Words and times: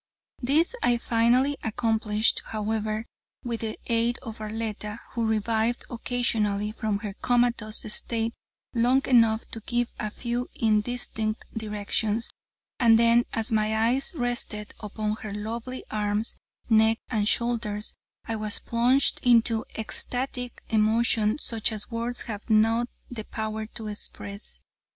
This 0.41 0.75
I 0.81 0.97
finally 0.97 1.59
accomplished, 1.63 2.41
however, 2.47 3.05
with 3.43 3.61
the 3.61 3.77
aid 3.85 4.17
of 4.23 4.39
Arletta, 4.41 4.99
who 5.11 5.27
revived 5.27 5.85
occasionally 5.91 6.71
from 6.71 6.97
her 7.05 7.13
comatose 7.13 7.85
state 7.93 8.33
long 8.73 9.05
enough 9.07 9.45
to 9.51 9.59
give 9.59 9.93
a 9.99 10.09
few 10.09 10.49
indistinct 10.55 11.45
directions, 11.55 12.31
and 12.79 12.97
then 12.97 13.25
as 13.31 13.51
my 13.51 13.77
eyes 13.89 14.11
rested 14.15 14.73
upon 14.79 15.17
her 15.17 15.35
lovely 15.35 15.83
arms, 15.91 16.35
neck 16.67 16.97
and 17.11 17.27
shoulders, 17.29 17.93
I 18.27 18.37
was 18.37 18.57
plunged 18.57 19.19
into 19.21 19.65
ecstatic 19.77 20.63
emotion 20.71 21.37
such 21.37 21.71
as 21.71 21.91
words 21.91 22.21
have 22.21 22.49
not 22.49 22.89
the 23.11 23.23
power 23.25 23.67
to 23.75 23.85
express. 23.85 24.61